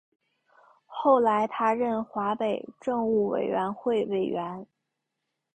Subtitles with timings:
[0.87, 4.65] 后来他任华北政务委员会委员。